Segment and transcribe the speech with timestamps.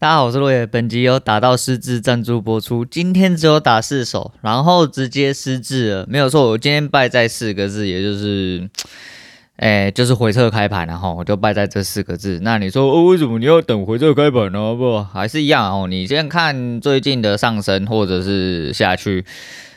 [0.00, 0.64] 大家好，我是落叶。
[0.64, 2.84] 本集由打到失智赞助播出。
[2.84, 6.50] 今天只有打四手，然后直接失智了，没有错。
[6.50, 8.70] 我今天败在四个字，也就是，
[9.58, 12.38] 哎，就是回撤开盘，然后我就败在这四个字。
[12.42, 14.72] 那你说，哦，为什么你要等回撤开盘呢？
[14.76, 15.88] 不，还是一样哦。
[15.88, 19.24] 你先看最近的上升或者是下去，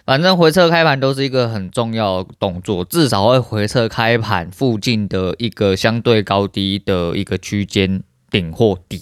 [0.06, 9.02] 反正回撤开盘都是一个很重要的动作，至少会回撤开盘附近的一个相对高低的一个区间顶或底。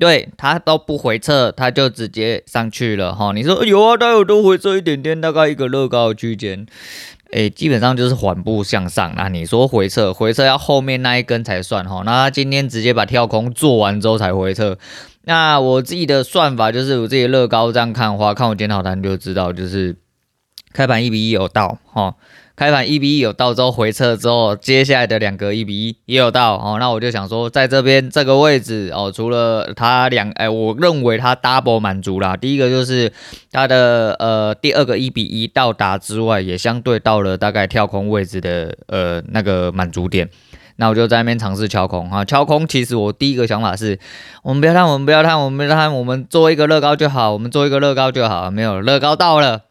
[0.00, 3.32] 对，它都不回撤，它就直接上去了哈。
[3.34, 6.64] 你说有啊，它有都回撤一点点，大概一个乐高的区间，
[7.32, 9.12] 诶，基本上就是缓步向上。
[9.14, 12.02] 那你说回撤，回撤要后面那一根才算哈。
[12.06, 14.78] 那他今天直接把跳空做完之后才回撤。
[15.24, 19.94] 那我自己的算法就是，我自己乐高这样看的话，看我检讨单就知道，就是
[20.72, 22.14] 开盘一比一有到哈。
[22.56, 33.10] 开盘一比一有到之后回撤之后，接下来的两个一比一也有到哦，那我就想说，在这边这个位置哦，除了它两哎，我认为它 double 满足啦，第一个就是
[33.50, 40.28] 它的呃第二个一比一到达之外，也相对到了大概跳空位置的呃那个满足点，
[40.76, 43.98] 那我就在那边尝试敲空哈，敲空其实我第一个想法是，
[44.42, 49.69] 我们不要贪，我们不要贪，我们不要贪，我们做一个乐高就好，我们做一个乐高就好，没有乐高到了。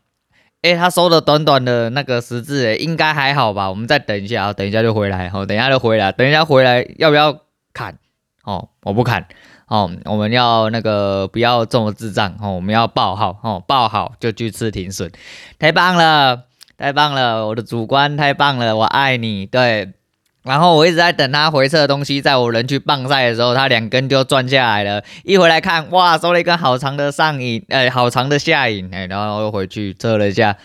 [0.61, 3.69] 诶，他收的短短的那个十字，诶，应该还好吧？
[3.69, 7.39] 我们再等一下啊，等一下就回来，哦，等一下就回来，等一下回来要不要
[7.73, 7.97] 砍？
[8.43, 9.25] 哦，我不砍，
[9.67, 15.09] 哦，我们要那个不要这么智障，哦，我们要抱好，哦，爆好就去吃停损，
[15.57, 16.43] 太棒了，
[16.77, 19.93] 太棒了，我的主观太棒了，我爱你，对。
[20.43, 25.03] 然后我一直在等它回撤的东西，在我人去棒赛的时候，它两根就转下来了。
[25.23, 30.55] 一回来看，哇，收了一根好长的上影，哎，好长的下影，哎，然后又回去测了一下，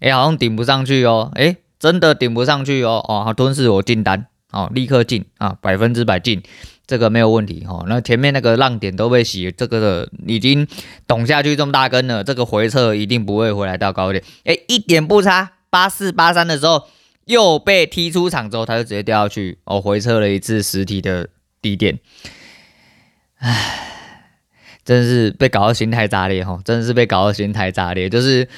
[0.00, 6.42] 哎，好像顶不上去哦，哎，真的顶不上去哦，哦，吞噬我进单，哦，立刻进啊，百分之百进，
[6.86, 7.84] 这个没有问题哦。
[7.88, 10.68] 那前面那个浪点都被洗，这个的已经
[11.06, 16.82] 懂下去这么大根了，这个回撤一定不会回来到高点，哎，一点不差，八四八三的时候。
[17.24, 21.28] 又被踢出场之后，他就直接掉下去，哦，回撤了一次实体的
[21.60, 21.98] 低点，
[23.38, 24.28] 唉，
[24.84, 28.48] 真是被搞到心态炸裂哈，真是被搞到心态炸裂，就是。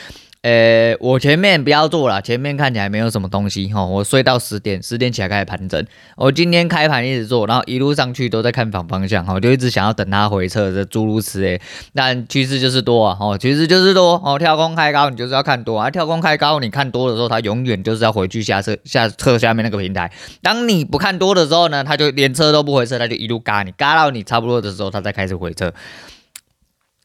[0.44, 3.82] 呃，我前面不要做了，前面看起来没有什么东西哈。
[3.82, 5.82] 我睡到十点，十点起来开始盘整。
[6.16, 11.58] 我今天开盘一直做，然后一路上去都在看反方向哈，就一直想要等它回撤的诸如此类。
[11.94, 14.38] 但趋势就是多啊，哦，趋势就是多哦。
[14.38, 15.88] 跳空开高，你就是要看多啊。
[15.88, 20.12] 跳空开高，你看多的时候，它永远就是要回去下撤下撤下面那个平台。
[20.42, 25.72] 当你不看多的时候呢，它就连撤都不回撤，它就一路嘎你，嘎到你差不多的时候，它再开始回撤。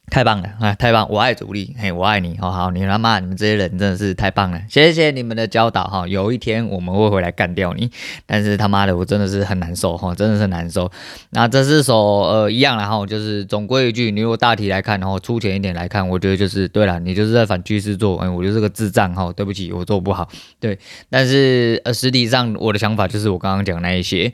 [0.09, 0.73] 太棒了啊！
[0.75, 6.07] 太棒，我爱主力，嘿，我爱你，好好，你他妈，你们这些人真的是太棒了，谢谢你们的教导哈。
[6.07, 7.89] 有一天我们会回来干掉你，
[8.25, 10.91] 但是他妈的，我真的是很难受哈，真的是难受。
[11.29, 20.27] 那这是首呃一样然后就是总归一句，你如果大体来看，然后粗浅一点来看，我觉得就是对了，你就是在反趋势做，嗯，我就是个智障哈，对不起，我做不好，
[20.59, 20.77] 对，
[21.09, 24.33] 但是呃实际上我的想法就是我刚刚讲那一些。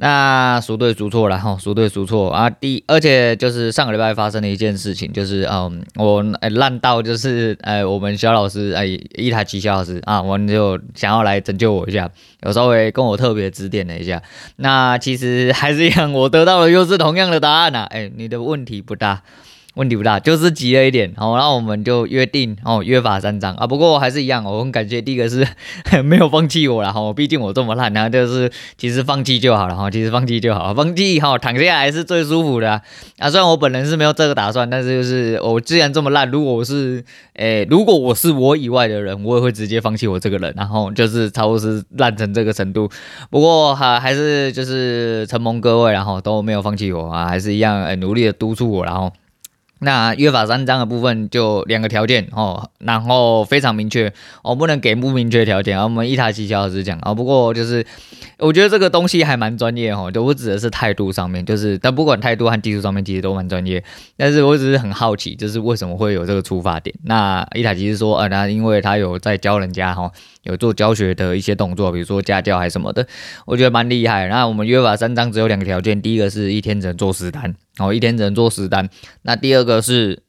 [0.00, 1.56] 那孰对孰错了哈？
[1.60, 2.48] 孰对孰错啊？
[2.48, 6.22] 第，而且就是上个礼拜发生的一件事情，就是嗯，我
[6.52, 12.08] 烂到就是哎，我们肖老师哎，一台奇肖老师啊，我们就想要来拯救我一下，
[12.44, 14.22] 有稍微跟我特别指点了一下。
[14.56, 19.22] 那其实还是一样，我得到的又是同样的答案呐、哎，你的问题不大。
[19.74, 23.64] 问题不大，就是急了一点，好，然后我们就约定哦，约法三章啊。
[23.64, 25.46] 不过还是一样，我很感谢第一个是
[26.02, 32.82] 没有放弃我了哈，毕竟我这么烂，然后就是其实放弃就好了哈，其实放弃就好，放弃哈，躺下来是最舒服的
[33.18, 42.88] 啊，虽然我本人是没有这个打算，但是就是我既然这么烂，如果我是诶、如果我是我以外的人，我也会直接放弃我这个人，然后就是差不多是烂成这个程度。
[43.30, 49.12] 不过还还是就是承蒙各位，然后都没有放弃我啊，还是一样、欸、努力的督促我，然后。
[49.80, 54.12] 那约法三章的部分就两个条件哦，然后非常明确，
[54.42, 55.78] 我、哦、不能给不明确条件。
[55.78, 57.84] 啊我们一台七小时讲啊、哦，不过就是
[58.38, 63.82] 我觉得这个东西还蛮专业哦，就我指的是态度上面，就是但不管态度和技术上面其实都蛮专业。
[64.16, 66.94] 但是我只是很好奇，就是为什么会有这个出发点？
[67.04, 70.10] 那一塔奇是说，呃，那因为他有在教人家哈，
[70.48, 73.06] 有做教学的一些动作，比如说家教还是什么的，
[73.46, 74.26] 我觉得蛮厉害。
[74.28, 77.54] 那我们约法三章只有两个条件，第一个是一天只能做十单。
[77.78, 78.88] 哦，一天只能做十单。
[79.22, 80.22] 那第二个是，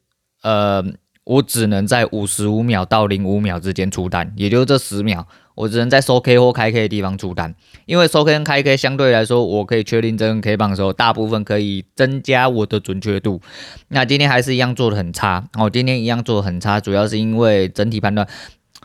[0.43, 0.83] 呃，
[1.23, 5.25] 我只能在五十五秒到零五秒之间出单，也就是这十秒，
[5.55, 7.55] 我只能在收 K 或开 K 的地方出单。
[7.85, 13.41] 因为收 K 跟开 K 相对来说，我可以确定这根 K 棒的时候，大部分可以增加我的准确度。
[13.87, 15.47] 那今天还是一样做的很差。
[15.57, 18.27] 哦，今天一样做的很差，主要是因为整体判断。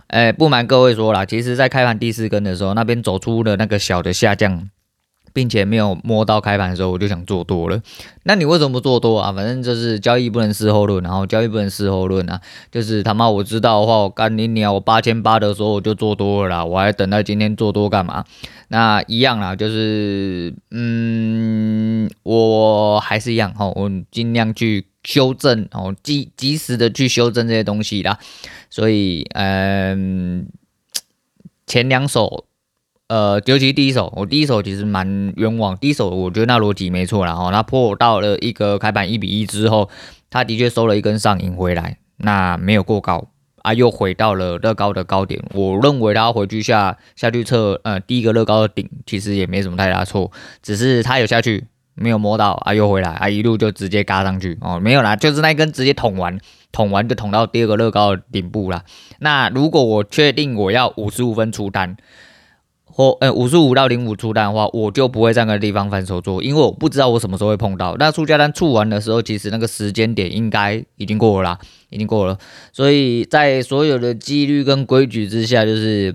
[0.08, 4.68] 哎，不瞒各位说啦，其实在开盘第四根的时候，那边走出了那个小的下降。
[5.32, 7.82] 并且没有摸到开盘的时候，我就想做多了。
[8.22, 9.32] 那你为什么不做多啊？
[9.32, 12.40] 反正就是交易不能事后论，然后交易不能事后论啊。
[12.70, 14.74] 就是他妈我知道的话，我干你鸟！
[14.74, 18.24] 我八千八的时候我就做多了啦，我还等到今天做多干嘛？
[18.68, 28.18] 那一样啦，就是嗯，我还是一样哈，我尽量去修正哦，及及时的去修正这些东西啦。
[28.68, 30.48] 所以嗯，
[31.66, 32.46] 前两手。
[33.06, 35.76] 呃，尤其第一手，我第一手其实蛮冤枉。
[35.76, 39.90] 第一手我觉得那逻辑没错啦，哦，那破到了一个开盘一比一之后，
[40.30, 45.44] 他的确收了一根上影回来，那没有过高啊，又回到了乐高的高点。
[45.52, 56.38] 我认为他回去下下去测，呃，第一个乐高的顶，其实也没什么太大错，只是他有下去没有摸到啊，又回来啊，一路就直接嘎上去哦，没有啦，就是那根直接捅完，
[56.72, 58.84] 捅完就捅到第二个乐高的顶部啦。
[59.18, 61.96] 那如果我确定我要五十五分出单。
[62.96, 67.96] 或呃五十五到零五出单的话，我就不会在那个地方反手做，因为我不知道我什么时候会碰到。
[67.98, 71.58] 那出价单出完的时候，其实那个时间点应该已经过了啦，
[71.90, 72.38] 已经过了。
[72.72, 76.14] 所以在所有的纪律跟规矩之下，就是，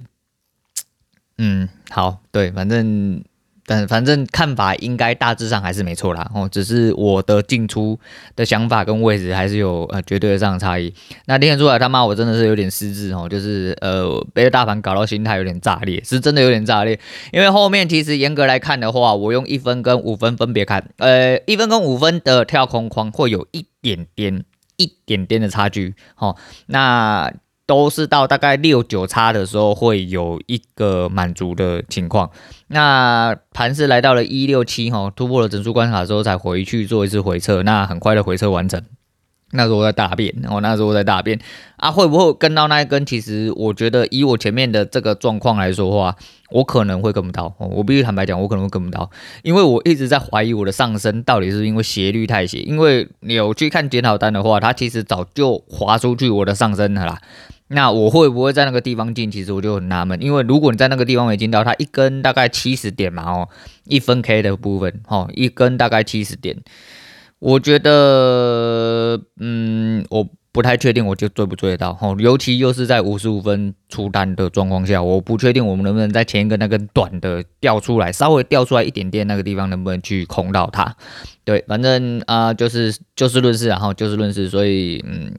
[1.38, 3.26] 嗯，好，对，反正。
[3.70, 8.00] 但反正看法应该大致上还是没错啦，哦，只是我的进出
[8.36, 10.92] 的想法跟位置还是有呃绝对的上的差异。
[11.28, 17.00] 那听得出来他妈我真的是有点失智哦，就是呃被大盘搞到心态有点炸裂，是真的有点炸裂。
[17.32, 24.44] 因为后面其实严格来看的话，我用一分跟五分分别看，呃，一分跟五分的跳空框会有一点点
[24.78, 27.32] 一点点的差距，哦，那。
[27.70, 32.32] 都是到大概六九差的时候会有一个满足的情况，
[32.70, 38.84] 那盘是来到了一六七哈，突破了整数关卡之后才回去做一次回撤，那很快的回撤完成。
[39.52, 41.40] 那时候在大便，哦，那时候在大便
[41.78, 43.06] 啊，会不会跟到那一根？
[43.06, 46.16] 其实我觉得以我前面的这个状况来说话，
[46.50, 47.54] 我可能会跟不到。
[47.60, 49.10] 我必须坦白讲，我可能会跟不到，
[49.44, 52.60] 因为我一直在怀疑我的上升到底是因为斜率太斜。
[52.62, 57.20] 因为你有去看检讨单的话，它其实早就划出去我的上升了啦。
[57.72, 59.30] 那我会不会在那个地方进？
[59.30, 63.48] 其实我就很纳闷，因为如果你在那个地方没进到，它一根大概七十点嘛，哦，
[63.86, 66.58] 一分 K 的部分，哦，一根大概七十点。
[67.38, 80.96] 我觉得，嗯，我不太确定，我就追不追得到，哦，尤其又是在五十五分出单的状况下，我不确定我们能不能在前一个那根短的掉出来，稍微掉出来一点点那个地方能不能去空到它？
[81.46, 85.32] 对，反正啊、就是就事论事，然后就事论事，所以，嗯。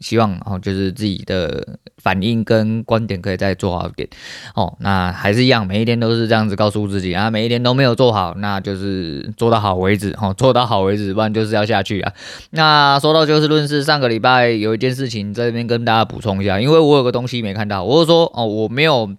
[0.00, 4.08] 希望哦，就是自己的反应跟观点可以再做好一点
[4.54, 4.76] 哦。
[4.80, 12.12] 那还是一样，每一天都是这样子告诉自己啊，每一天都没有做好，那就是做到好为止哦，做到好为止，不然就是要下去啊。
[12.50, 19.10] 那说到就事论事，上个礼拜有一件事情在这边跟大家补充一下，因为我有个东西没看到，我是说哦，我没有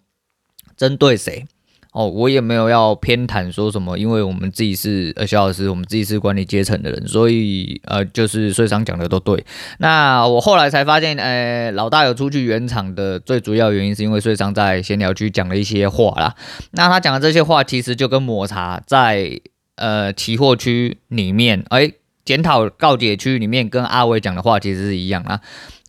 [0.77, 1.45] 针对谁。
[1.91, 9.43] 哦，我也没有要偏袒说什么，因为我们自己是呃肖老师，我们自己是管理阶层的人，所以呃就是税商讲的都对。
[9.79, 16.35] 那我后来才发现，呃老大有出去圆场的最主要原因是因为税商在闲聊区讲了一些话啦。
[16.71, 19.41] 那他讲的这些话其实就跟抹茶在
[19.75, 21.91] 呃期货区里面，哎
[22.23, 25.41] 检讨告解区里面跟阿伟讲的话其实是一样啊。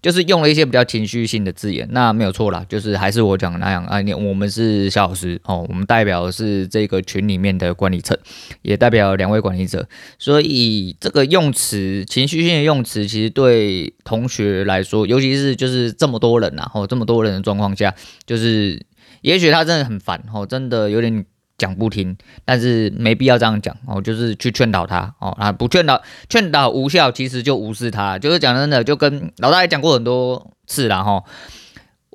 [0.03, 8.17] 就是用了一些比较情绪性的字眼，那没有错啦，就是还是我讲的那样啊，你我们是肖老师哦，我们代表的是这个群里面的管理层，
[8.63, 9.89] 也代表两位管理者，
[10.19, 18.81] 所以这个用词情绪性的用词，其实对同学来说，尤其是就是这么多人呐，哦，这么多人的状况下，就是
[19.21, 21.25] 也许他真的很烦哦，真的有点。
[21.61, 31.23] 讲不听，但是没必要这样讲哦，就是去劝导他哦啊，不劝导，劝导无效，其实就无视他，就是讲真的，就跟老大也讲过很多次了哈，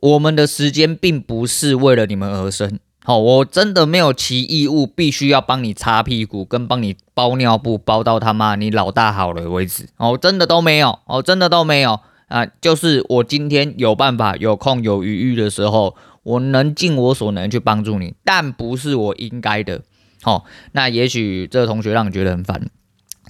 [0.02, 12.00] 我们的时间并不是为了你们而生，好，我真的没有其义务必须要帮你擦屁股，跟帮你包尿布，包到他妈你老大好了为止，哦，真的都没有，哦，真的都没有
[12.30, 15.96] 啊，就是我今天有办法、有空、有余裕的时候。
[16.26, 19.82] 我能尽我所能去帮助你，但不是我应该的。
[20.22, 22.70] 好、那也许这个同学让你觉得很烦，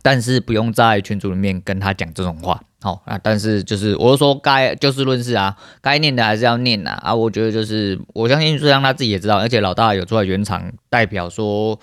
[0.01, 2.61] 但是不用在群组里面跟他讲这种话。
[2.81, 7.15] 好、哦、啊，但是就是我是说该就事论事啊，该念的还是要念呐啊，啊。
[7.15, 11.79] 我觉得就是我相信，就让他自己也知道，而且老大有出来圆场代表说。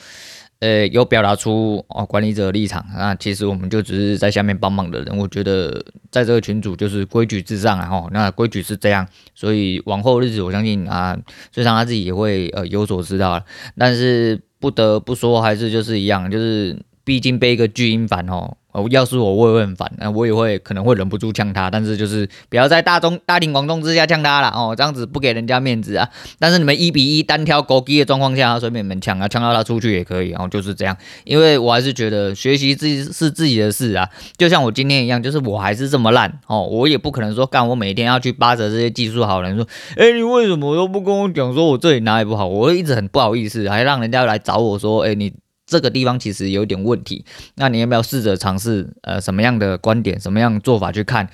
[0.63, 5.19] 呃，有表达出哦管理者的立场，那其实我们就只是在下面帮忙的人。
[5.19, 9.05] 我觉得在这个群组就是规矩至上啊，哈，那规矩是这样，
[9.35, 11.19] 所以往后日子我相信啊，
[11.51, 13.45] 虽然他自己也会呃有所知道。
[13.77, 18.57] 但是不得不说，还是就是一样，就是毕竟被一个巨婴烦哦。
[18.73, 26.09] 哦，要是我，我也会很烦，那我也会可能会忍不住呛他，但是就是不要在大众大庭广众之下呛他了哦，这样子不给人家面子啊。
[26.39, 30.97] 但是你们一比一单挑狗机的状况下，随便你们呛啊，呛到他出去也可以，然后就是这样。
[31.25, 42.47] 因为我还是觉得学习自己是自己的事啊，就像我今天一样，就是我还是这么烂哦，我也不可能说干我每天要去巴着这些技术好人说，哎，你为什么都不跟我讲，说我这里哪里不好？
[42.47, 45.31] 我会一直很不好意思，还让人家来找我说，哎，你。
[45.73, 47.25] 这个地方其实有点问题，
[47.55, 51.31] 那你要不要试着尝试呃什么样的观点，什么样做法去看？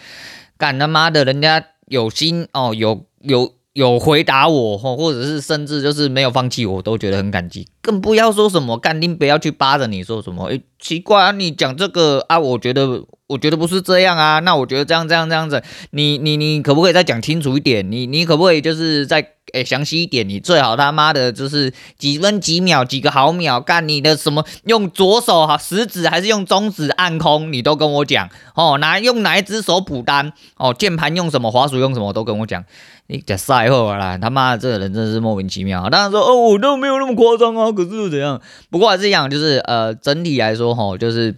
[0.56, 7.66] 干他妈的，人家有心哦，有有有回答我，或者是甚至就是没有放弃我，都觉得很感激。
[7.82, 13.04] 更不要说什么干，丁不要去扒着你说什么，诶，奇怪啊，你讲这个啊，我觉得。
[13.28, 17.92] 我觉得不是这样啊，那我觉得这样这样这样子，你你你可不可以再讲清楚一点？
[17.92, 20.26] 你你可不可以就是再诶详细一点？
[20.26, 24.44] 你最好他妈的就是几分几秒几个毫秒干你的什么？
[24.64, 27.52] 用左手哈食指还是用中指按空？
[27.52, 30.72] 你都跟我讲哦，拿用哪一只手补单哦？
[30.72, 31.50] 键盘用什么？
[31.50, 32.14] 滑鼠用什么？
[32.14, 32.64] 都跟我讲。
[33.08, 35.90] 你讲赛后啦，他妈的这个人真的是莫名其妙。
[35.90, 38.40] 当然说哦，我都没有那么夸张啊，可是又怎样？
[38.70, 41.36] 不过还是一样，就是呃整体来说哈，就是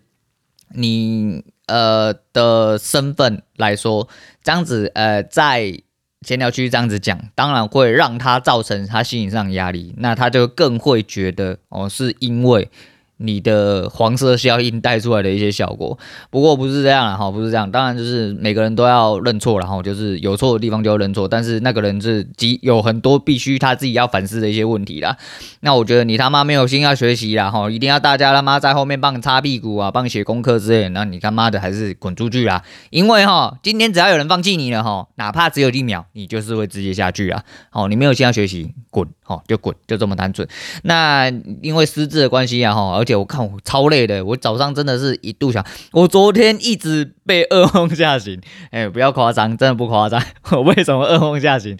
[0.77, 1.43] 你。
[1.71, 4.09] 呃的身份来说，
[4.43, 5.81] 这样子呃，在
[6.23, 12.69] 闲聊区这样子讲，当然会让他造成他心理上压力，那他就更会觉得哦，是因为。
[13.21, 15.99] 你的黄色效应带出来的一些效果，
[16.31, 25.17] 不过不是这样了哈，不是这样，当然就是每个人都要认错，然后就是有错的地方就要认错，但是那个人是极有很多必须他自己要反思的一些问题啦。
[25.61, 37.45] 那我觉得你他妈没有心要学习啦哈，一定要大家他妈在后面帮你擦屁股啊，帮你写功课之类的，那你他妈的还是滚出去啦，因为哈，今天只要有人放弃你了哈，哪怕只有一秒，你就是会直接下去啊。
[37.71, 40.47] 好，你没有心要学习，滚，哦就滚，就这么单纯。
[40.83, 41.31] 那
[41.63, 43.21] 因为失智的关系啊哈，而且。
[43.21, 48.41] 我看我超累的，我早上真的是一度想，我昨天一直被噩梦吓醒。
[48.71, 50.19] 哎、不要夸张，真的不夸张。
[50.53, 51.77] 我为什么噩梦吓醒？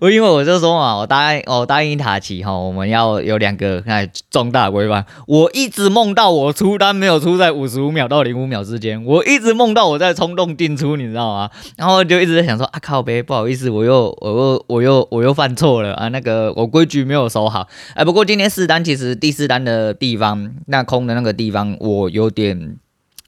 [0.00, 5.06] 我因为我就说嘛，我答应我答应塔奇哈，我们要有两个哎重大规范。
[5.28, 11.50] 我一直梦到我出单没有出在五十五秒到零五秒之间，我一直梦到我在冲动进出，你知道吗？
[11.76, 17.68] 然后就一直在想说啊靠北，不好意思，我又我又我又我又犯错了啊，那个我规局没有收好。
[17.94, 22.76] 哎，不过今天四单其实第四单的地方那空的那个地方，我有点，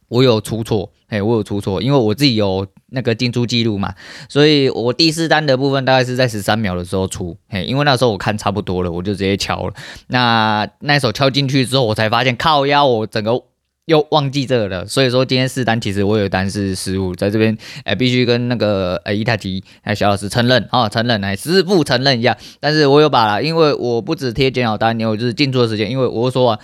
[0.09, 3.95] 我有出错，哎，我有出错，因为我自己有那个进出记录嘛，
[4.29, 9.75] 所以我第四单的部分大概是在十三秒的时候出，哎，因为那时候我看差不多了，我就直接敲了，
[10.09, 13.45] 那那手敲进去之后，我才发现靠腰，我整个。
[13.93, 26.59] 又忘记这个了，所以说今天四单其实我有单是失误，在这边哎必须跟那个哎伊塔吉哎小老师承认啊、哦、承认来师傅承认一下，但是我有把了，因为我不止贴检讨单，有就是进出的时间，因为我说啊，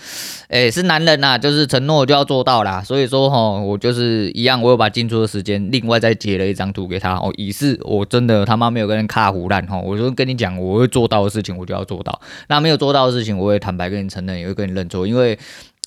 [0.48, 12.18] 哎是男人呐、啊，就是承诺就要做到啦，所以说哈、我就是一样，我有把进出的时间另外再截了一张图给他哦，以示我真的他妈没有跟人卡胡烂哈，我就跟你讲我会做到的事情我就要做到，
[12.48, 15.38] 那没有做到的事情我会坦白跟你承认，也会跟你认错，因为。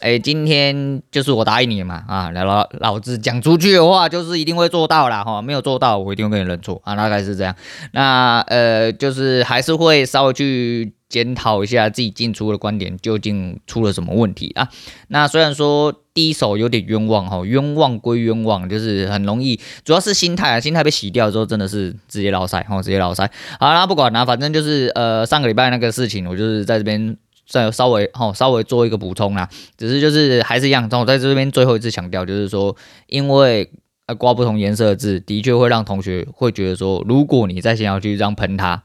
[0.01, 5.23] 哎，今天就是我答应你嘛，啊，老老子讲出去的话就是一定会做到啦。
[5.23, 7.55] 哈，没有做到我一定会跟你认错啊，大概是这样。
[7.91, 14.67] 那呃，就是还是会稍微去检讨一下自己进出的观点究竟出了什么问题啊。
[15.09, 23.29] 那虽然说第一手有点冤枉哈，冤枉归冤枉，就是很容易，主要是心态啊，心态被洗掉之后真的是直接老塞，哈，直接老塞。
[23.59, 27.15] 好，啦不管了，反正就是呃上个礼拜那个事情，我就是在这边。
[27.51, 32.73] 再稍微哈，稍微做一个补充啦，只是就是还是一样，我在这边最后一次强调，就是说，
[33.07, 33.69] 因为
[34.05, 38.81] 呃刮不同颜色的字，的确会让同学会觉得说，如果你在闲聊区这样喷他，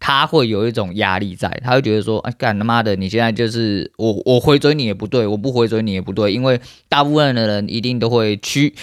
[0.00, 6.58] 他会有一种压力在，他会觉得说，哎干他妈的，你现在就是我我回嘴你也不对，我不回嘴你也不对，因为
[6.88, 8.74] 大部分的人一定都会去。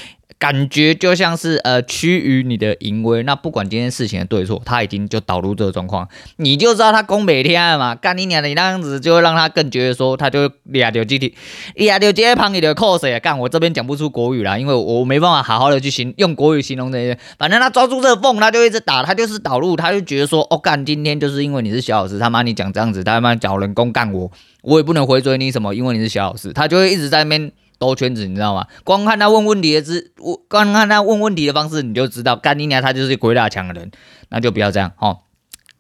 [0.44, 7.96] 感觉就像是呃趋于你的淫威，那不管今天事情的对错，他已经就导入这个状况，你就知道他攻北天了嘛？
[7.96, 11.34] 干你娘的，你那样子就会让他更觉得说，他就俩就集体
[11.76, 13.20] 俩就直接旁你的口水啊？
[13.22, 17.18] 干我这边讲不出国语啦，因为我没办法好好的去形用国语形容这些。
[17.40, 24.30] 反正他抓住这个缝，他就一直打，他就是导入，他就觉得说，哦干，今天就是因为你是小老师，他妈你讲这样子，他妈找人工干我，
[24.64, 27.50] 我也不能回嘴你什么，因为你是小老师，他就会一直在那边。
[27.84, 28.66] 兜圈子，你知道吗？
[28.86, 33.92] 光看他问问题的姿，我光看他问问题的方式，你就知道干你娘他就是鬼打墙的人，
[34.30, 35.20] 那就不要这样哦。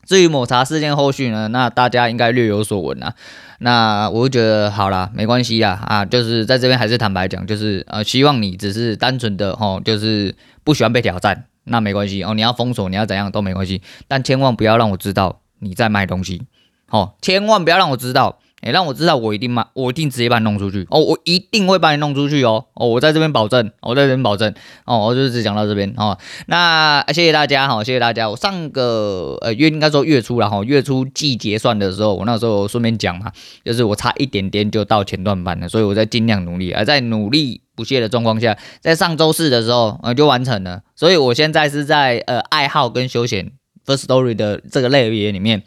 [0.06, 3.14] 至于抹茶事件后续呢，那大家应该略有所闻啊。
[3.60, 12.34] 那我就觉得好啦，没关系啦啊，就是在这边还是坦白讲，就是呃，希望你只是单纯的哦，就是不喜欢被挑战，那没关系哦。
[12.34, 16.42] 你要封锁，你要怎样都没关系，但千万不要让我知道你在卖东西，
[16.90, 18.40] 哦，千万不要让我知道。
[18.64, 24.54] 哎，让我知道我一定嘛，我一定直接把你弄出去哦，我一定会把你弄出去哦，哦，我在这边保证，我在这边保证
[24.86, 26.18] 哦，我就只讲到这边哦。
[26.48, 28.30] 那谢谢大家哈，谢谢大家。
[28.30, 33.32] 我上个呃月应该说月初了哈，月初季结算的时候，我那时候顺便讲嘛，
[33.66, 43.52] 就是我差一点点就到前段班了，所以我在尽量努力，而在努力不懈的状况下，在上周四的时候呃就完成了，所以我现在是在呃爱好跟休闲。
[43.86, 45.64] First Story 的这个类别里面，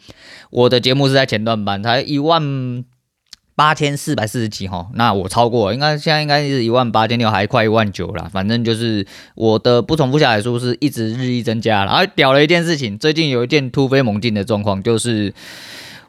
[0.49, 2.83] 我的节目是在前段班，才一万
[3.55, 8.29] 八千四百四十几哈，那我超过，应该现在应该是一万八千六，还快一万九了。
[8.31, 11.91] 反正就是我的不重复下载数是一直日益增加了。
[11.91, 15.33] 而屌了一件事情，最近有一件突飞猛进的状况，就是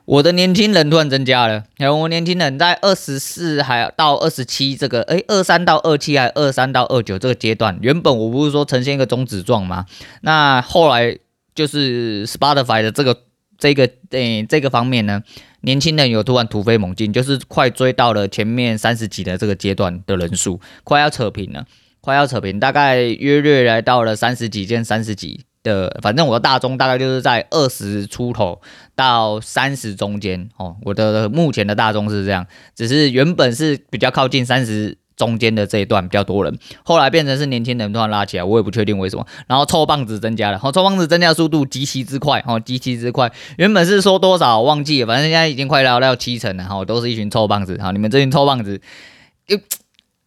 [0.05, 1.65] 我的年轻人突然增加了。
[1.79, 9.87] 然后我年轻人在二十四还到二十七这个，诶，二三到二七还二三到二九这个阶段，原本我不是说呈现一个中止状吗？
[10.21, 11.19] 那后来。
[11.59, 13.25] 就是 Spotify 的这个
[13.59, 15.21] 这个诶、这个方面呢，
[15.63, 21.67] 年轻人有突然突飞猛进，就是快追到了前面三十几的这个阶段的人数，快要扯平了，
[22.01, 28.61] 快要扯平，大概约略来到了三十几件三十几的，反正我的大宗大概就是在二十出头
[28.95, 32.47] 到三十中间哦，我的目前的大宗是这样，
[32.77, 34.97] 只是原本是比较靠近三十。
[35.19, 39.27] 中间的这一段比较多人，后来变成是年轻人突然拉起来，我也不确定为什么。
[39.49, 43.31] 然后臭棒子增加了，好，臭棒子增加速度极其之快，哦，极其之快。
[43.59, 48.81] 原本是说多少忘记了，反正现在已经快聊到七成了，哈，都是一群臭棒子，好，你们这群臭棒子，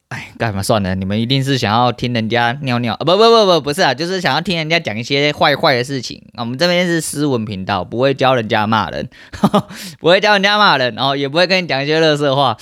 [0.10, 0.94] 哎，干嘛算了？
[0.94, 2.98] 你们一定是想要听人家尿尿啊？
[3.06, 6.22] 不不不不，不是啊，就是想要听人家讲一些坏坏的事情。
[6.34, 9.10] 我们这边是斯文频道，不会教人家骂人，
[10.02, 12.58] 不会教人家骂人，然后也不会跟你讲一些乐色话。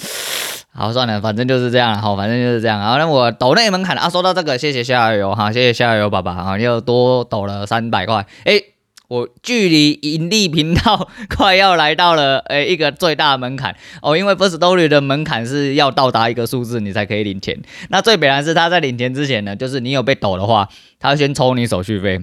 [0.72, 2.80] 好，算了，反正就是这样，好，反正就是这样。
[2.80, 8.26] 好，那我抖内门槛啊，说到这个，谢谢夏油哈，谢谢夏油爸爸哈，又多抖了三百块。
[8.46, 8.64] 诶，
[9.08, 17.60] 我距离盈利频道快要来到了诶一个最大门槛哦，因为 Firstory 的门槛是要到达一个数字你才可以领钱。
[17.90, 22.22] 那最本来是他在领钱之前呢，就是你有被抖的话，他先抽你手续费。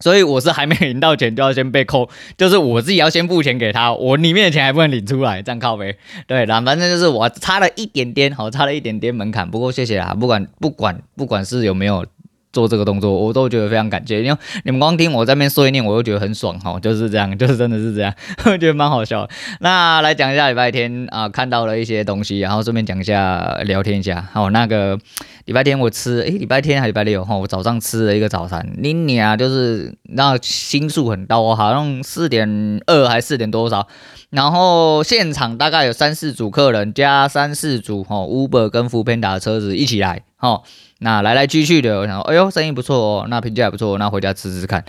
[0.00, 5.96] 所以我是还没领到钱就要先被扣， 就是我自己要先付钱给他，我里面的钱还不能领出来，这样靠呗。
[6.26, 9.50] 对，然后反正就是我差了一点点，好，差了一点点门槛。
[9.50, 12.04] 不过谢谢啊，不管不管不管是有没有
[12.54, 18.14] 做这个动作，我都觉得非常感谢，因为你们光听我在那边碎念，我都觉得很爽哈，就是这样，就是真的是这样，
[18.46, 19.28] 我觉得蛮好笑。
[19.60, 24.26] 那来讲一下礼拜天啊，看到了一些东西，然后顺便讲一下，聊天一下。
[24.32, 24.98] 好，那个。
[25.44, 33.86] 礼拜天我吃，诶，礼拜天还礼拜六哈，我早上吃了一个早餐，妮妮啊，就是那心数很高，好像四点二还四点多少，
[34.30, 40.62] 然后现场大概有三四组客人加三四组哈，Uber 跟 Foodpanda 的车子一起来哦，
[40.98, 44.84] 那来来去去的，我想，哎呦，生意不错哦，那评价也不错，那回家吃吃看，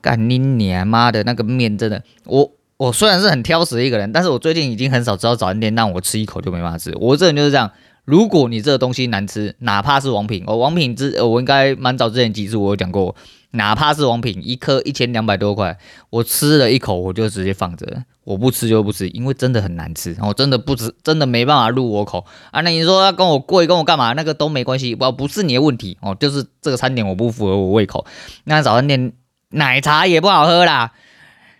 [0.00, 7.70] 干你娘妈的那个面真的，我我虽然是很挑食的一个人，但是我最近已经很少知道早餐店让我吃一口就没办法吃，我这人就是这样。
[8.08, 13.14] 如果你这个东西难吃，哪怕是王品，哦，王品之，我应该蛮早之前集数我有讲过，
[13.50, 15.76] 哪怕是王品，一颗一千两百多块，
[16.08, 22.62] 我吃了一口我就直接放着，我不吃就不吃，因为真的很难吃，我真的不吃，真的没办法入我口啊。
[22.62, 24.14] 那你说要跟我贵，跟我干嘛？
[24.14, 28.06] 那个都没关系，不不是你的问题哦，就是这个餐点我不符合我胃口。
[28.44, 29.12] 那早餐店
[29.50, 30.92] 奶茶也不好喝啦。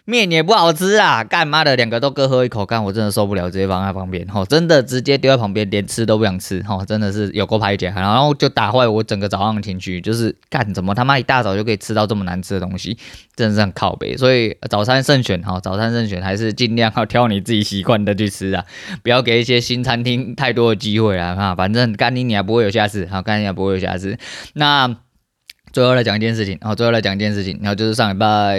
[0.08, 1.22] 面也不好吃啊！
[1.22, 12.96] 干妈的，两个都各喝一口，干我真的受不了，直接放在旁边，吼，真的直接丢在旁边，连吃都不想吃，吼，真的是有够排解，然后就打坏我整个早上的情绪，就是干怎么他妈一大早就可以吃到这么难吃的东西，
[13.36, 18.64] 真的是很靠北，所以早餐慎选，哈，早餐慎选，还是尽量要挑你自己习惯的去吃啊，
[19.02, 24.16] 不要给一些新餐厅太多的机会啊，哈，反正干你你也不会有下次，哈，干你也不会有下次，
[24.54, 24.96] 那。
[25.72, 28.58] 最后来讲一件事情，然后最后来讲一件事情，然后就是上礼拜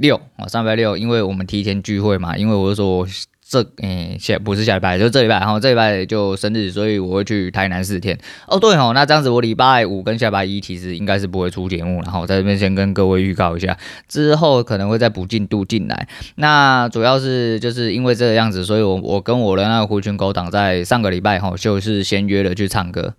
[0.00, 3.06] 六啊，上礼拜六，因为我们提前聚会嘛，因为我就说
[3.46, 8.18] 这嗯下不是下礼拜，就是这礼拜，然后这礼拜就生日，所以我会去台南四天。
[8.48, 13.76] 哦，对哦，那这样子我礼拜五跟下礼拜一其实应该是不会出节目，然后在这边先跟各位预告一下，
[14.08, 16.08] 之后可能会再补进度进来。
[16.36, 23.14] 那主要是就是因为这个样子，所以我我跟我的那个狐群狗党在上个礼拜哈就是先约了去唱歌。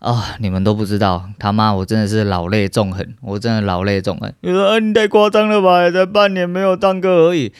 [0.00, 4.32] 啊、哦，你们都不知道，他妈，我真的是老泪纵横，我真的老泪纵横。
[4.40, 5.90] 你说啊，你太夸张了吧？
[5.90, 7.52] 才半年没有唱歌而已，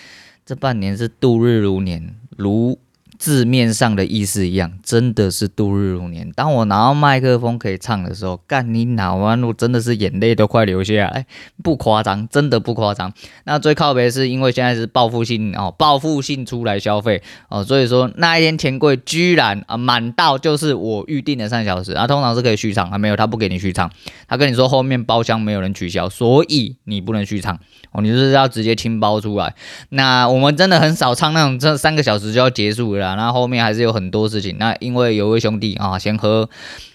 [0.45, 2.79] 这半年是度日如年，如。
[3.21, 6.33] 字面上的意思一样，真的是度日如年。
[6.35, 11.27] 当我拿到麦克风可以唱的时候，干你脑弯路，真的是眼泪都快流下来，
[11.63, 13.13] 不夸张，真的不夸张。
[13.45, 23.91] 那最靠北是因为现在是报复性哦，报复性出来消费哦，所以说那一天钱柜居然啊满到就是我预定的三小时啊，通常是可以续唱，还没有他不给你续唱，
[24.29, 27.61] 他跟你说后面包厢没有人取消，所以你不能续唱
[27.93, 29.55] 哦，你就是要直接清包出来。
[29.91, 34.57] 那我们真的很少唱那种这三个小时就要结束了那后面还是有很多事情。
[34.59, 36.49] 那因为有位兄弟啊，先喝。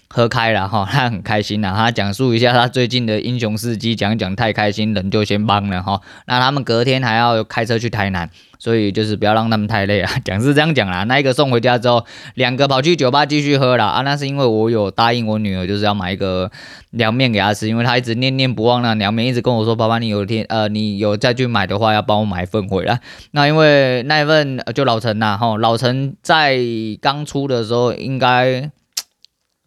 [0.08, 1.74] 喝开了哈， 他很开心呐。
[1.76, 6.00] 他讲述一下他最近的英雄事迹，讲讲太开心，人就先帮了哈。
[6.28, 10.12] 那他们隔天还要开车去台南，所以就是不要让他们太累啊。
[10.24, 14.02] 讲是这样讲啦，那一个送回家之后，两个跑去酒吧继续喝了啊。
[14.02, 16.50] 那是因为我有答应我女儿，就是要买一个
[16.92, 26.58] 凉面给她吃，因为她一直念念不忘那凉面，一直跟我说：“爸爸，你有一天呃，你有再去买的话，要帮我买一份回来。”那因为那一份就老陈呐，哈，老陈在
[27.02, 28.70] 刚出的时候应该。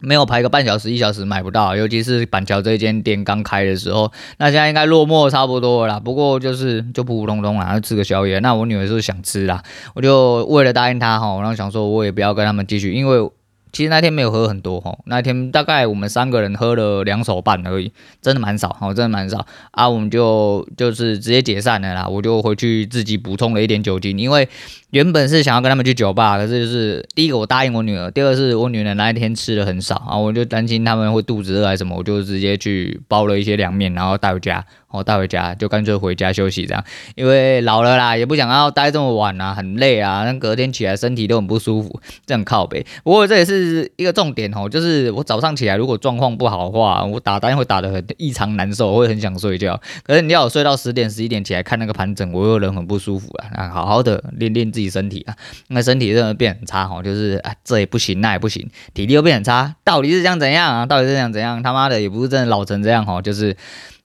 [0.01, 6.01] 没有排个半小时一小时买不到，尤其是板桥这间店刚开的时候，那现在应该落寞差不多了啦。
[6.01, 8.39] 不过就是就普普通通啊，吃个宵夜。
[8.39, 9.63] 那我女儿是想吃啦，
[9.95, 13.31] 我就为了答应她哈，然后想说我也不要跟他们继续，因为。
[13.71, 24.49] 其实那天没有喝很多哈，那天大概我们三个人喝了两手半而已，真的蛮少哈，真的蛮少啊，我们就就是直接解散了啦，我就回去自己补充了一点酒精，因为
[24.91, 34.65] 原本是想要跟他们去酒吧，可是就是第一个我答应我女儿，第二是我女儿那一天吃的很少啊，我就担心他们会肚子饿还是什么，我就直接去包了一些凉面，然后带回家。
[34.91, 36.83] 我带回家就干脆回家休息这样，
[37.15, 42.83] 因为老了啦，也不想要待这么晚啊，很累啊，那隔天起来身体都很不舒服，这样靠北。
[43.05, 49.79] 不过这也是一个重点哦，就是我早上起来如果状况不好的话，我打单会打得很异常难受，我会很想睡觉。
[50.03, 53.47] 可是你要我睡到十点十一点起来看那个盘整，我又人很不舒服啊。
[53.55, 55.35] 那好好的练练自己身体啊，
[55.67, 60.87] 那身体真的变很差哈，就是啊这也不行那也不行，体力又变很差，到底是想怎样啊？
[60.87, 61.61] 到底是想怎样？
[61.61, 63.57] 他妈的也不是真的老成这样哈，就是。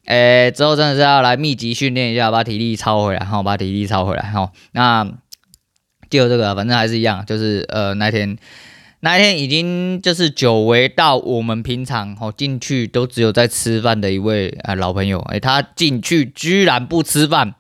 [0.06, 4.52] 诶、欸，之后真的是要来密集训练一下，把体力超回来，好，把体力超回来，哈。
[4.74, 5.08] 那
[6.10, 8.38] 就这个，反正还是一样，就是呃，那天
[9.00, 17.56] 那天已经就是久违到我们平常哦进去都只有在吃饭的一位啊、老朋友，诶、欸，他进去居然不吃饭。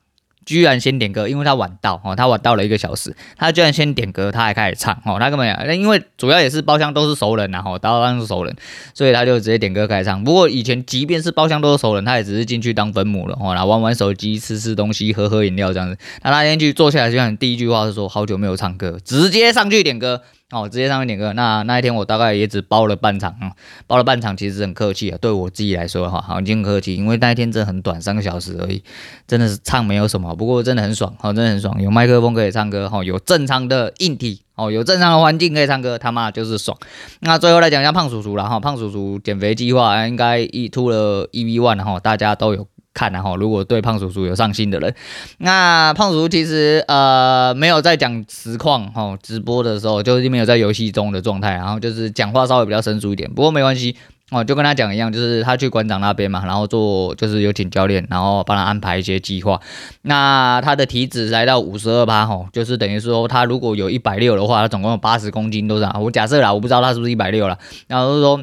[0.46, 8.56] 居然先点歌，因为他晚到哦，他晚到了一个小时，他居然先点歌，他还开始唱哦，他根本那因为主要也是包厢都是熟人呐，吼，当然是熟人，
[8.94, 10.24] 所以他就直接点歌开始唱。
[10.24, 15.98] 不过以前即便是包厢都是熟人，他也只是进去当分母了哦，然后玩玩手机、吃吃东西、喝喝饮料这样子。
[16.22, 20.22] 他那天去坐下来，就像第一句话是说好久没有唱歌，直接上去点歌。
[20.52, 21.34] 哦，直接上面点歌。
[21.34, 23.52] 那那一天我大概也只包了半场，嗯，
[23.88, 25.18] 包了半场，其实很客气啊。
[25.20, 28.84] 对我自己来说的话，好已经很客气，因为那一天真的很短，三个小时而已，
[29.28, 36.78] 真的是唱没有什么，不过真的很爽，好，真的很爽，有麦克风可以唱歌，哈，有正常的硬体，哦，有正常的环境可以唱歌，他妈就是爽。
[37.22, 42.68] 那最后来讲一下胖叔叔了哈，胖叔叔减肥计划应该一出了 E V one 哈，大家都有。
[42.94, 44.94] 看然后，如果对胖叔叔有上心的人，
[45.40, 53.96] 那胖叔叔其实呃没有在讲实况哈，直播的时候就是没有在游戏中的状态，然后就是讲话稍微比较生疏一点，不过没关系
[54.30, 59.60] 哦，就跟他讲一样，就是他去馆长那边嘛，然后做就是有请教练，然后帮他安排一些计划。
[60.04, 68.40] 那他的体脂来到五十二趴哈，就是等于说他如果有一百六的话，他总共有八十公斤都是啊，我假设啦，我不知道他是不是一百六了，然后就是说。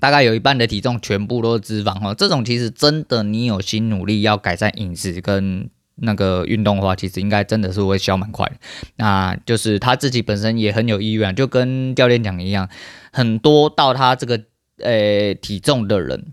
[0.00, 8.54] 大概有一半的体重全部都是脂肪哦，这种其实真的，你有心努力要改善饮食跟那个运动的话，其实应该真的是会消蛮快的。
[8.96, 12.68] 那就是他自己本身也很有意愿，就跟教练讲一样，
[13.12, 14.40] 很多到他这个
[14.78, 16.32] 呃、体重的人。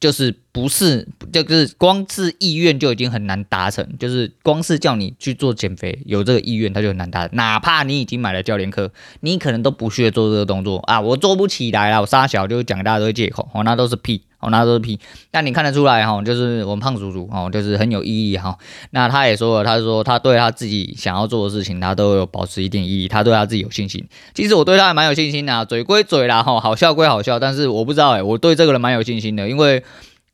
[0.00, 7.36] 就是不是，就是光是意愿就已经很难达成，就是光是叫你去做减肥，有这个意愿他就很难达成。
[7.36, 8.90] 哪怕你已经买了教练课，
[9.20, 14.22] 你可能都不屑做这个动作啊，我做不起来了，我杀小就讲大家都是借口，哦，那都是屁。
[14.38, 18.58] 哦，那都是屁，但你看得出来哈，就是我们胖叔叔哦，就是很有意义哈。
[18.90, 24.06] 那他也说了，他说他对他自己想要做的事情，他都有保持一定意义，他对他自己有信心。
[24.34, 29.82] 其实我对他还蛮有信心的，嘴归嘴啦哈，好笑归好笑，但是我不知道哎，我对这个人蛮有信心的，因为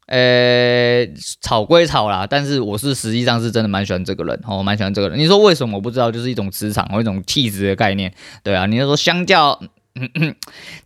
[0.06, 1.06] 呃，
[1.40, 5.18] 吵归吵啦，但是我是实际上是真的蛮喜欢这个人哦，蛮喜欢这个人。
[5.18, 8.12] 你说为什么我不知道，就是一种磁场或一种气质的概念，
[8.42, 9.60] 对啊，你就说相较。
[9.94, 10.34] 嗯嗯，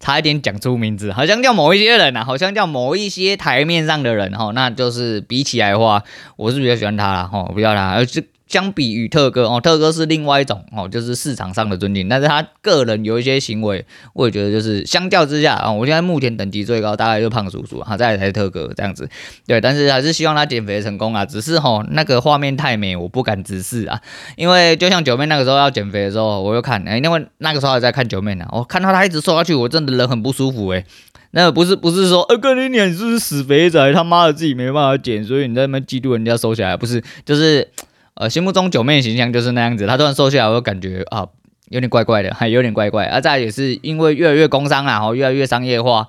[0.01, 6.03] 差一点讲出名字，好像叫某一些人呐、啊，好像叫某一些台面上的人哈，那就是比起来的话，
[6.35, 8.25] 我是比较喜欢他啦哈，比较啦，而且。
[8.47, 19.09] 相比于特哥哦，特哥是另外一种哦，就是市场上的尊敬，但是他个人有一些行为，我也觉得就是相较之下啊，我现在目前等级最高大概就胖叔叔啊，再来才是特哥这样子，
[19.47, 24.01] 对，但是还是希望他减肥成功啊，只是吼那个画面太美，我不敢直视啊，
[24.37, 30.87] 因为就像九妹那个时候要减肥的时候，我又看，哎，因为那个时候还在看九妹呢，我看到她一直瘦下去，我真的人很不舒服诶、欸。
[31.33, 37.69] 那不是不是说，呃，哥你脸是不是死肥仔，他妈的自己没办法减，所以你在那边嫉妒人家瘦下来，不是，就是。
[38.17, 41.27] 呃，心目中九妹形象就是那样子，她突然瘦下来，我就感觉啊，
[41.69, 43.05] 有点怪怪的，还有点怪怪。
[43.05, 46.09] 啊，再也是因为越来越工商啊，哦，越来越商业化，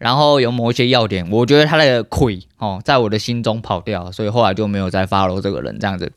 [0.00, 6.12] 然后有某一些要点，我觉得他的亏哦，在我的心中跑掉，所以后来就没有再 follow 这个人这样子。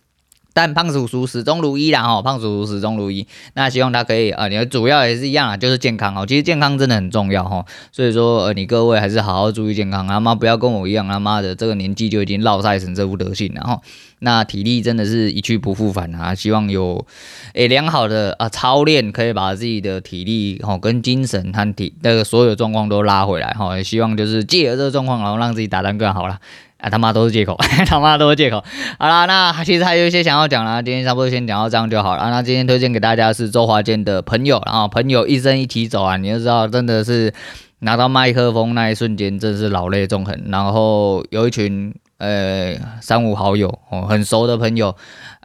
[0.54, 3.28] 但胖叔叔始终如一啦哈，胖叔叔始终如一。
[3.54, 6.26] 那希望他可以啊，你的主要也是一样啊，就是健康哦。
[6.26, 13.82] 其实健康真的很重要哈，所以说呃，你各位还是好好注意健康，他妈不要跟我一样，他妈的这个年纪就已经落晒成这副德行了哈。
[14.20, 16.34] 那体力真的是一去不复返啊！
[16.34, 17.06] 希望有
[17.54, 23.78] 诶良好的啊操练，可以把自己的体力哈跟精神和体那个所有状况都拉回来哈。
[23.78, 26.40] 也希望就是借着这个状况，然后让自己打单更好了。
[26.80, 28.64] 啊他妈都是借口， 他妈都是借口。
[29.00, 32.30] 好啦，那其实还有一些想要讲啦，今天差不多先讲到这样就好了。
[32.30, 37.34] 那今天推荐给大家是周华健的朋友，然后朋友一生一起走啊，你就知道真的是
[37.80, 40.40] 拿到麦克风那一瞬间，真是老泪纵横。
[40.48, 41.94] 然后有一群。
[42.20, 44.96] 呃，三五好友哦，很熟的朋友，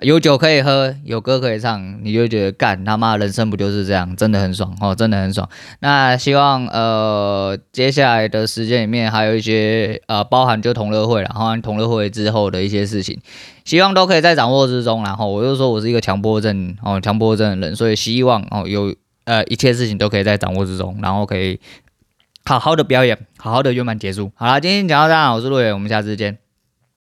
[0.01, 5.47] 有酒可以喝，有歌可以唱，你就觉得干他妈人生不就是这样，真的很爽哦，真的很爽。
[5.81, 13.21] 那希望呃，接下来的时间里面还有一些呃，包含就同乐会了，包含同乐会之后的一些事情，
[13.67, 15.05] 希望都可以在掌握之中。
[15.05, 21.61] 然后我就说我是一个强迫症哦，强迫症的人，所以希望哦，有呃一切事情都可以在掌握之中，然后可以
[22.45, 24.33] 好好的表演，好好的圆满结束。
[24.35, 26.42] 好了，今天讲到这，我是陆远，我们下次见。